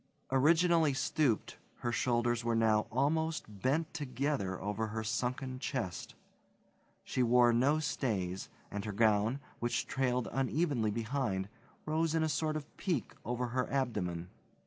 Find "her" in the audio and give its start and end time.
1.81-1.91, 4.87-5.03, 8.83-8.93, 13.49-13.71